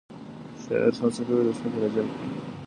شاعر 0.63 0.93
هڅه 1.01 1.21
کوي 1.27 1.41
لوستونکی 1.45 1.77
راجلب 1.83 2.07
کړي. 2.17 2.29